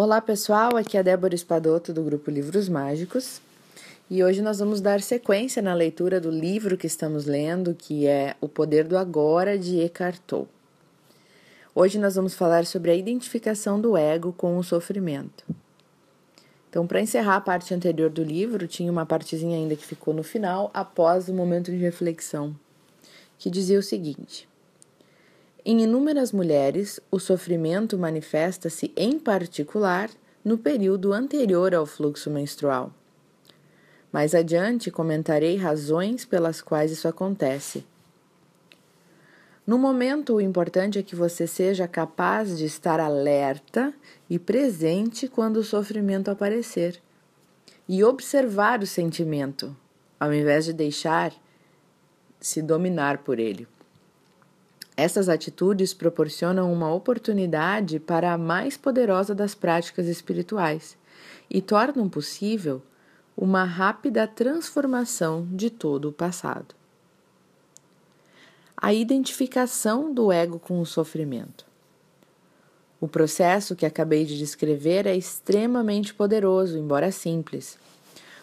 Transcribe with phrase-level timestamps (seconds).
[0.00, 3.40] Olá pessoal, aqui é a Débora Espadoto do grupo Livros Mágicos
[4.08, 8.36] e hoje nós vamos dar sequência na leitura do livro que estamos lendo, que é
[8.40, 10.46] O Poder do Agora de Eckhart Tolle.
[11.74, 15.44] Hoje nós vamos falar sobre a identificação do ego com o sofrimento.
[16.70, 20.22] Então, para encerrar a parte anterior do livro, tinha uma partezinha ainda que ficou no
[20.22, 22.54] final, após o momento de reflexão,
[23.36, 24.47] que dizia o seguinte:
[25.70, 30.08] em inúmeras mulheres, o sofrimento manifesta-se em particular
[30.42, 32.90] no período anterior ao fluxo menstrual.
[34.10, 37.84] Mais adiante comentarei razões pelas quais isso acontece.
[39.66, 43.92] No momento, o importante é que você seja capaz de estar alerta
[44.30, 46.98] e presente quando o sofrimento aparecer
[47.86, 49.76] e observar o sentimento,
[50.18, 51.30] ao invés de deixar
[52.40, 53.68] se dominar por ele.
[54.98, 60.98] Essas atitudes proporcionam uma oportunidade para a mais poderosa das práticas espirituais
[61.48, 62.82] e tornam possível
[63.36, 66.74] uma rápida transformação de todo o passado.
[68.76, 71.64] A identificação do ego com o sofrimento.
[73.00, 77.78] O processo que acabei de descrever é extremamente poderoso, embora simples.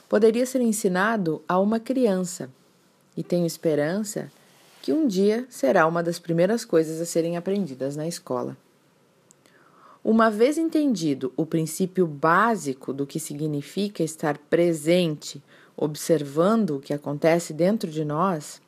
[0.07, 2.49] Poderia ser ensinado a uma criança
[3.17, 4.31] e tenho esperança
[4.85, 8.55] que um dia será uma das primeiras coisas a serem aprendidas na escola.
[10.03, 15.43] Uma vez entendido o princípio básico do que significa estar presente,
[15.75, 18.61] observando o que acontece dentro de nós,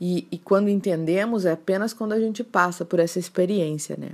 [0.00, 4.12] e, e, quando entendemos é apenas quando a gente passa por essa experiência, né?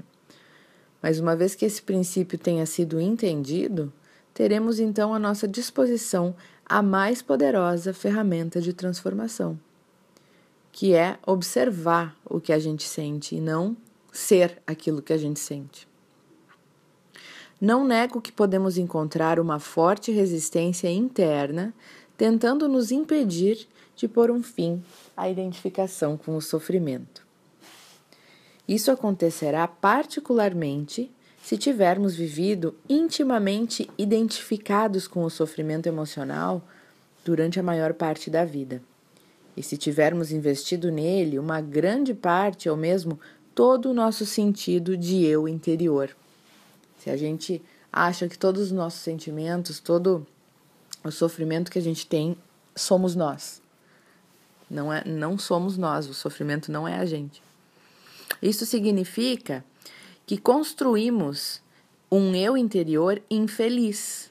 [1.01, 3.93] Mas uma vez que esse princípio tenha sido entendido,
[4.35, 6.35] teremos então à nossa disposição
[6.67, 9.57] a mais poderosa ferramenta de transformação
[10.73, 13.77] que é observar o que a gente sente e não
[14.13, 15.89] ser aquilo que a gente sente.
[17.61, 21.75] Não nego que podemos encontrar uma forte resistência interna
[22.17, 24.83] tentando nos impedir de pôr um fim
[25.17, 27.27] à identificação com o sofrimento.
[28.67, 31.11] Isso acontecerá particularmente
[31.43, 36.63] se tivermos vivido intimamente identificados com o sofrimento emocional
[37.25, 38.83] durante a maior parte da vida.
[39.57, 43.19] E se tivermos investido nele uma grande parte ou mesmo
[43.55, 46.17] todo o nosso sentido de eu interior.
[46.99, 47.63] Se a gente
[47.93, 50.27] acha que todos os nossos sentimentos, todo
[51.03, 52.37] o sofrimento que a gente tem,
[52.77, 53.61] somos nós.
[54.71, 57.43] Não, é, não somos nós, o sofrimento não é a gente.
[58.41, 59.65] Isso significa
[60.25, 61.61] que construímos
[62.11, 64.31] um eu interior infeliz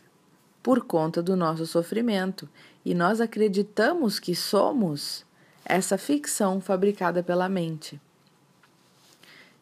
[0.63, 2.47] por conta do nosso sofrimento
[2.89, 5.23] e nós acreditamos que somos
[5.63, 8.01] essa ficção fabricada pela mente.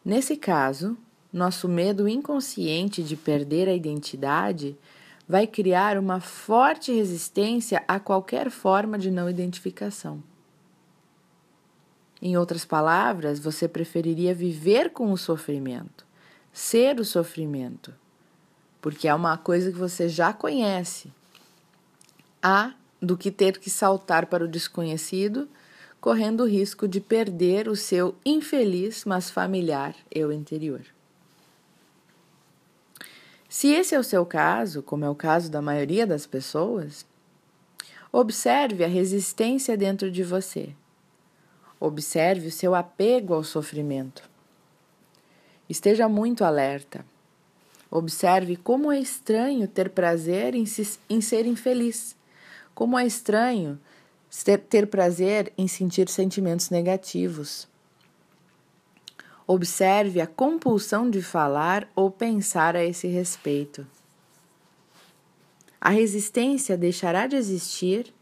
[0.02, 0.96] Nesse caso,
[1.30, 4.74] nosso medo inconsciente de perder a identidade
[5.28, 10.22] vai criar uma forte resistência a qualquer forma de não identificação.
[12.22, 16.06] Em outras palavras, você preferiria viver com o sofrimento,
[16.50, 17.94] ser o sofrimento,
[18.80, 21.12] porque é uma coisa que você já conhece.
[22.42, 25.48] A do que ter que saltar para o desconhecido,
[26.00, 30.82] correndo o risco de perder o seu infeliz, mas familiar eu interior.
[33.48, 37.06] Se esse é o seu caso, como é o caso da maioria das pessoas,
[38.12, 40.70] observe a resistência dentro de você.
[41.80, 44.28] Observe o seu apego ao sofrimento.
[45.68, 47.04] Esteja muito alerta.
[47.90, 52.17] Observe como é estranho ter prazer em, se, em ser infeliz
[52.78, 53.76] como é estranho
[54.70, 57.66] ter prazer em sentir sentimentos negativos.
[59.48, 63.84] Observe a compulsão de falar ou pensar a esse respeito.
[65.80, 68.14] A resistência deixará de existir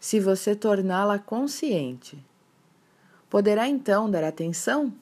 [0.00, 2.24] se você torná-la consciente.
[3.28, 4.94] Poderá então dar atenção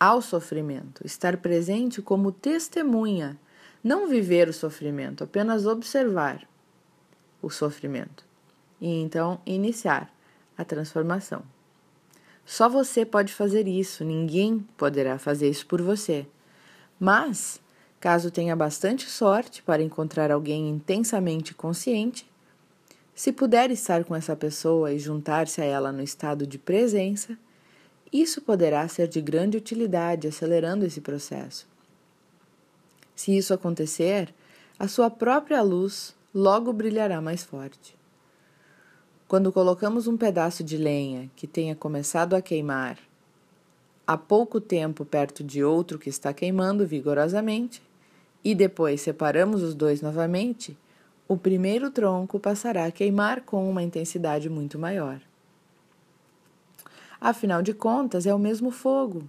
[0.00, 3.38] ao sofrimento, estar presente como testemunha,
[3.84, 6.48] não viver o sofrimento, apenas observar
[7.42, 8.26] o sofrimento
[8.80, 10.12] e então iniciar
[10.56, 11.42] a transformação.
[12.44, 16.26] Só você pode fazer isso, ninguém poderá fazer isso por você.
[16.98, 17.60] Mas,
[18.00, 22.28] caso tenha bastante sorte para encontrar alguém intensamente consciente,
[23.14, 27.36] se puder estar com essa pessoa e juntar-se a ela no estado de presença,
[28.12, 31.66] isso poderá ser de grande utilidade, acelerando esse processo.
[33.16, 34.32] Se isso acontecer,
[34.78, 37.97] a sua própria luz logo brilhará mais forte.
[39.28, 42.98] Quando colocamos um pedaço de lenha que tenha começado a queimar
[44.06, 47.82] há pouco tempo perto de outro que está queimando vigorosamente,
[48.42, 50.74] e depois separamos os dois novamente,
[51.28, 55.20] o primeiro tronco passará a queimar com uma intensidade muito maior.
[57.20, 59.24] Afinal de contas, é o mesmo fogo.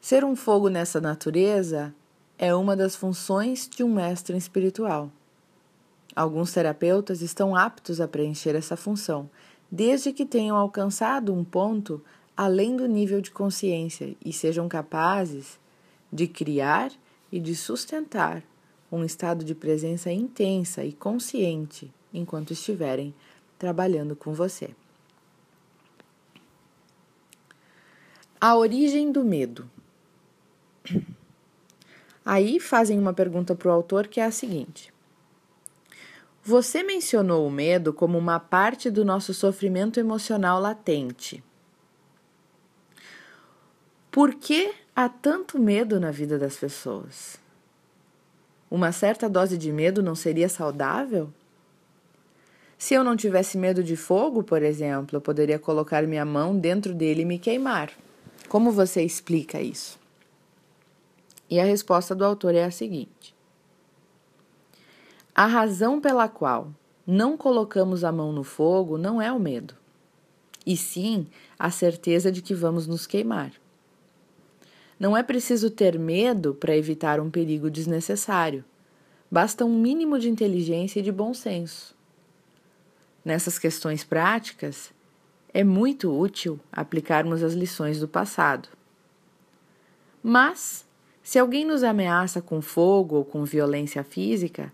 [0.00, 1.92] Ser um fogo nessa natureza
[2.38, 5.10] é uma das funções de um mestre espiritual.
[6.14, 9.30] Alguns terapeutas estão aptos a preencher essa função,
[9.70, 12.02] desde que tenham alcançado um ponto
[12.36, 15.58] além do nível de consciência e sejam capazes
[16.12, 16.90] de criar
[17.30, 18.42] e de sustentar
[18.90, 23.14] um estado de presença intensa e consciente enquanto estiverem
[23.58, 24.70] trabalhando com você.
[28.40, 29.70] A origem do medo.
[32.24, 34.92] Aí fazem uma pergunta para o autor que é a seguinte:
[36.42, 41.44] Você mencionou o medo como uma parte do nosso sofrimento emocional latente.
[44.10, 47.38] Por que há tanto medo na vida das pessoas?
[48.70, 51.30] Uma certa dose de medo não seria saudável?
[52.78, 56.94] Se eu não tivesse medo de fogo, por exemplo, eu poderia colocar minha mão dentro
[56.94, 57.92] dele e me queimar.
[58.48, 60.00] Como você explica isso?
[61.50, 63.34] E a resposta do autor é a seguinte:
[65.34, 66.74] A razão pela qual
[67.06, 69.74] não colocamos a mão no fogo não é o medo,
[70.66, 71.26] e sim
[71.58, 73.52] a certeza de que vamos nos queimar.
[74.98, 78.64] Não é preciso ter medo para evitar um perigo desnecessário.
[79.30, 81.96] Basta um mínimo de inteligência e de bom senso.
[83.24, 84.92] Nessas questões práticas,
[85.54, 88.68] é muito útil aplicarmos as lições do passado.
[90.22, 90.86] Mas,
[91.22, 94.72] se alguém nos ameaça com fogo ou com violência física,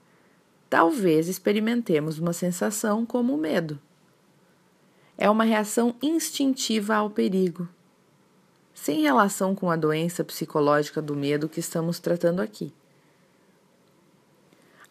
[0.69, 3.79] talvez experimentemos uma sensação como o medo.
[5.19, 7.69] É uma reação instintiva ao perigo
[8.77, 12.73] sem relação com a doença psicológica do medo que estamos tratando aqui.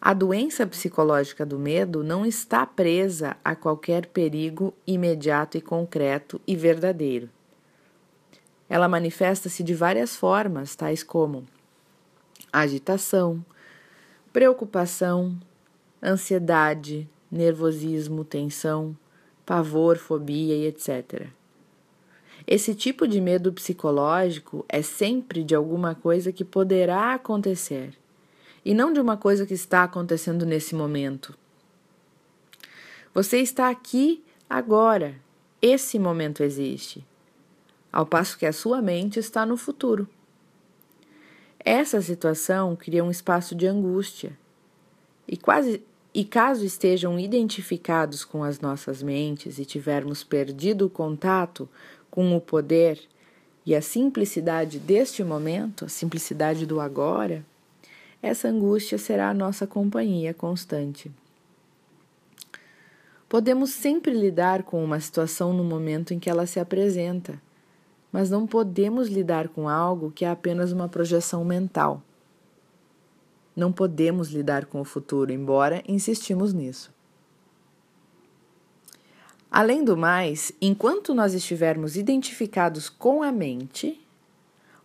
[0.00, 6.56] A doença psicológica do medo não está presa a qualquer perigo imediato e concreto e
[6.56, 7.30] verdadeiro.
[8.68, 11.46] Ela manifesta-se de várias formas, tais como
[12.52, 13.44] agitação,
[14.32, 15.38] preocupação,
[16.06, 18.96] ansiedade, nervosismo, tensão,
[19.44, 21.26] pavor, fobia e etc.
[22.46, 27.92] Esse tipo de medo psicológico é sempre de alguma coisa que poderá acontecer
[28.64, 31.36] e não de uma coisa que está acontecendo nesse momento.
[33.12, 35.14] Você está aqui agora.
[35.60, 37.04] Esse momento existe,
[37.90, 40.06] ao passo que a sua mente está no futuro.
[41.58, 44.38] Essa situação cria um espaço de angústia.
[45.26, 45.82] E quase
[46.16, 51.68] e caso estejam identificados com as nossas mentes e tivermos perdido o contato
[52.10, 52.98] com o poder
[53.66, 57.44] e a simplicidade deste momento, a simplicidade do agora,
[58.22, 61.12] essa angústia será a nossa companhia constante.
[63.28, 67.38] Podemos sempre lidar com uma situação no momento em que ela se apresenta,
[68.10, 72.00] mas não podemos lidar com algo que é apenas uma projeção mental.
[73.56, 76.94] Não podemos lidar com o futuro, embora insistimos nisso.
[79.50, 83.98] Além do mais, enquanto nós estivermos identificados com a mente,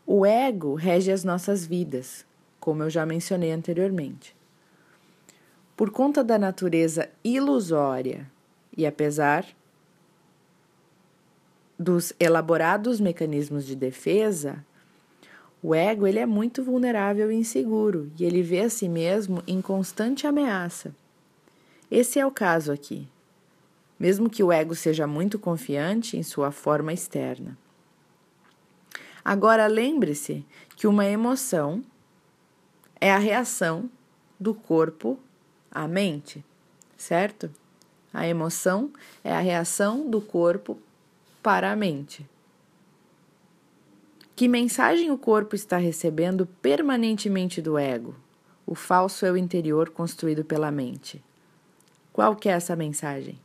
[0.08, 2.26] o ego rege as nossas vidas,
[2.60, 4.34] como eu já mencionei anteriormente.
[5.76, 8.32] Por conta da natureza ilusória
[8.78, 9.46] e apesar
[11.78, 14.64] dos elaborados mecanismos de defesa,
[15.62, 19.62] o ego ele é muito vulnerável e inseguro e ele vê a si mesmo em
[19.62, 20.96] constante ameaça.
[21.90, 23.08] Esse é o caso aqui
[24.02, 27.56] mesmo que o ego seja muito confiante em sua forma externa.
[29.24, 30.44] Agora lembre-se
[30.76, 31.84] que uma emoção
[33.00, 33.88] é a reação
[34.40, 35.20] do corpo
[35.70, 36.44] à mente,
[36.98, 37.52] certo?
[38.12, 38.92] A emoção
[39.24, 40.80] é a reação do corpo
[41.44, 42.28] para a mente.
[44.42, 48.16] Que mensagem o corpo está recebendo permanentemente do ego,
[48.66, 51.24] o falso eu interior construído pela mente?
[52.12, 53.38] Qual que é essa mensagem?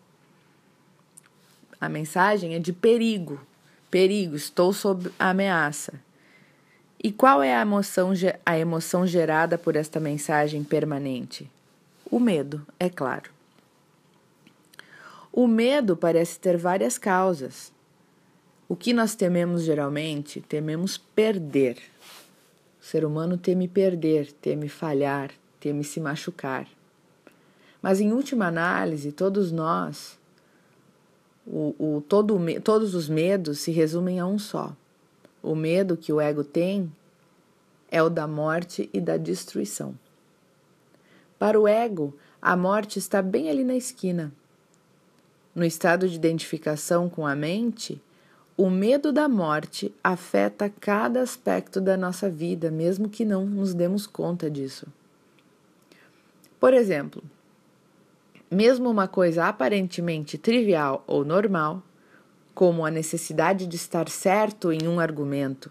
[1.78, 3.38] A mensagem é de perigo.
[3.90, 6.00] Perigo, estou sob ameaça.
[7.04, 8.12] E qual é a emoção,
[8.46, 11.50] a emoção gerada por esta mensagem permanente?
[12.10, 13.30] O medo, é claro.
[15.30, 17.75] O medo parece ter várias causas.
[18.68, 20.40] O que nós tememos geralmente?
[20.40, 21.78] Tememos perder.
[22.80, 25.30] O ser humano teme perder, teme falhar,
[25.60, 26.66] teme se machucar.
[27.80, 30.18] Mas em última análise, todos nós
[31.46, 34.74] o, o, todo, todos os medos se resumem a um só.
[35.42, 36.90] O medo que o ego tem
[37.88, 39.94] é o da morte e da destruição.
[41.38, 44.32] Para o ego, a morte está bem ali na esquina.
[45.54, 48.02] No estado de identificação com a mente,
[48.56, 54.06] o medo da morte afeta cada aspecto da nossa vida, mesmo que não nos demos
[54.06, 54.86] conta disso.
[56.58, 57.22] Por exemplo,
[58.50, 61.82] mesmo uma coisa aparentemente trivial ou normal,
[62.54, 65.70] como a necessidade de estar certo em um argumento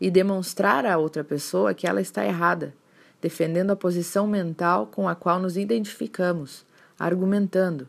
[0.00, 2.74] e demonstrar à outra pessoa que ela está errada,
[3.22, 6.66] defendendo a posição mental com a qual nos identificamos,
[6.98, 7.86] argumentando.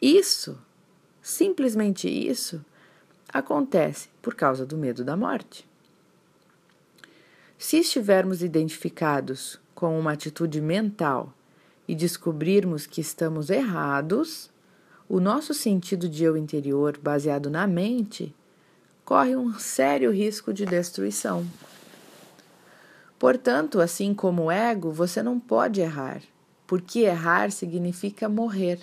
[0.00, 0.58] Isso,
[1.22, 2.62] simplesmente isso,
[3.38, 5.66] acontece por causa do medo da morte.
[7.58, 11.32] Se estivermos identificados com uma atitude mental
[11.88, 14.50] e descobrirmos que estamos errados,
[15.08, 18.34] o nosso sentido de eu interior, baseado na mente,
[19.04, 21.46] corre um sério risco de destruição.
[23.18, 26.20] Portanto, assim como o ego, você não pode errar,
[26.66, 28.80] porque errar significa morrer.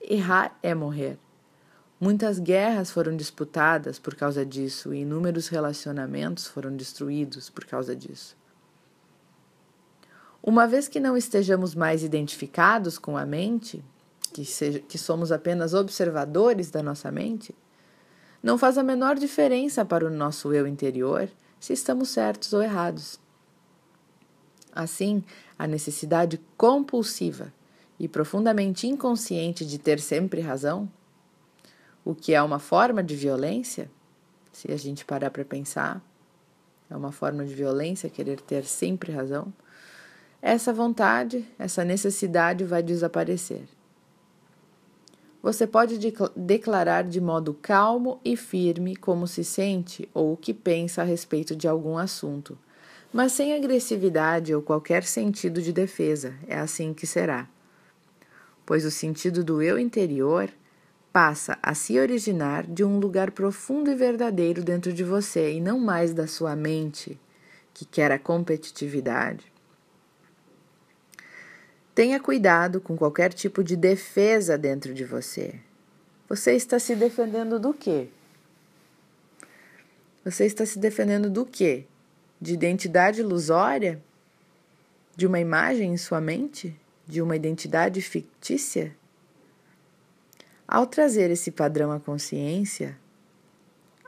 [0.00, 1.18] Errar é morrer.
[2.04, 8.36] Muitas guerras foram disputadas por causa disso e inúmeros relacionamentos foram destruídos por causa disso.
[10.42, 13.84] Uma vez que não estejamos mais identificados com a mente,
[14.32, 17.54] que, seja, que somos apenas observadores da nossa mente,
[18.42, 21.28] não faz a menor diferença para o nosso eu interior
[21.60, 23.20] se estamos certos ou errados.
[24.72, 25.22] Assim,
[25.56, 27.54] a necessidade compulsiva
[27.96, 30.90] e profundamente inconsciente de ter sempre razão,
[32.04, 33.90] o que é uma forma de violência,
[34.52, 36.02] se a gente parar para pensar,
[36.90, 39.52] é uma forma de violência querer ter sempre razão
[40.42, 43.62] essa vontade, essa necessidade vai desaparecer.
[45.40, 45.98] Você pode
[46.34, 51.54] declarar de modo calmo e firme como se sente ou o que pensa a respeito
[51.54, 52.58] de algum assunto,
[53.12, 56.34] mas sem agressividade ou qualquer sentido de defesa.
[56.48, 57.48] É assim que será.
[58.66, 60.50] Pois o sentido do eu interior
[61.12, 65.78] passa a se originar de um lugar profundo e verdadeiro dentro de você e não
[65.78, 67.18] mais da sua mente,
[67.74, 69.52] que quer a competitividade
[71.94, 75.56] Tenha cuidado com qualquer tipo de defesa dentro de você.
[76.26, 78.08] Você está se defendendo do quê?
[80.24, 81.84] Você está se defendendo do quê?
[82.40, 84.02] De identidade ilusória?
[85.14, 86.74] De uma imagem em sua mente?
[87.06, 88.96] De uma identidade fictícia?
[90.74, 92.96] Ao trazer esse padrão à consciência,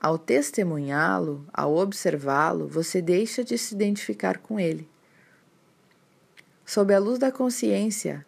[0.01, 4.89] ao testemunhá-lo, ao observá-lo, você deixa de se identificar com ele.
[6.65, 8.25] Sob a luz da consciência,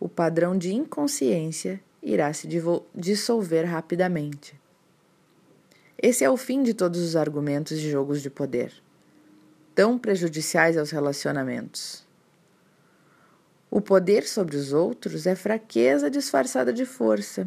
[0.00, 2.48] o padrão de inconsciência irá se
[2.92, 4.60] dissolver rapidamente.
[5.96, 8.72] Esse é o fim de todos os argumentos de jogos de poder,
[9.76, 12.04] tão prejudiciais aos relacionamentos.
[13.70, 17.46] O poder sobre os outros é fraqueza disfarçada de força.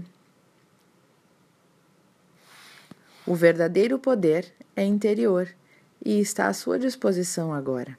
[3.29, 5.47] O verdadeiro poder é interior
[6.03, 7.95] e está à sua disposição agora.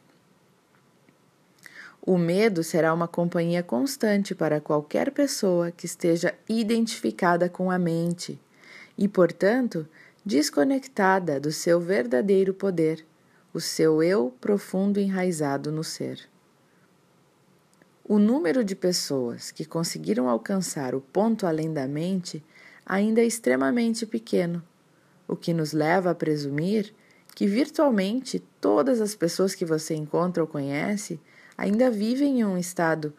[2.04, 8.40] O medo será uma companhia constante para qualquer pessoa que esteja identificada com a mente
[8.98, 9.86] e, portanto,
[10.26, 13.06] desconectada do seu verdadeiro poder,
[13.54, 16.28] o seu eu profundo enraizado no ser.
[18.02, 22.42] O número de pessoas que conseguiram alcançar o ponto além da mente
[22.84, 24.60] ainda é extremamente pequeno,
[25.30, 26.92] o que nos leva a presumir
[27.36, 31.20] que virtualmente todas as pessoas que você encontra ou conhece
[31.56, 33.14] ainda vivem em um estado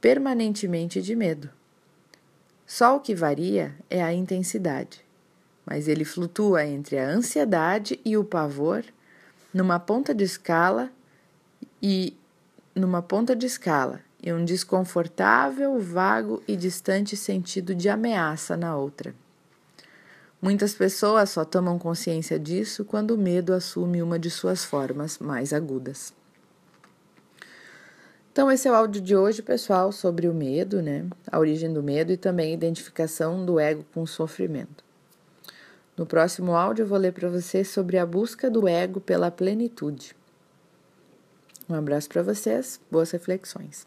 [0.00, 1.50] permanentemente de medo.
[2.66, 5.04] Só o que varia é a intensidade,
[5.66, 8.82] mas ele flutua entre a ansiedade e o pavor
[9.52, 10.90] numa ponta de escala
[11.82, 12.16] e
[12.74, 19.14] numa ponta de escala e um desconfortável, vago e distante sentido de ameaça na outra.
[20.46, 25.52] Muitas pessoas só tomam consciência disso quando o medo assume uma de suas formas mais
[25.52, 26.14] agudas.
[28.30, 31.04] Então, esse é o áudio de hoje, pessoal, sobre o medo, né?
[31.32, 34.84] A origem do medo e também a identificação do ego com o sofrimento.
[35.96, 40.14] No próximo áudio, eu vou ler para você sobre a busca do ego pela plenitude.
[41.68, 43.84] Um abraço para vocês, boas reflexões.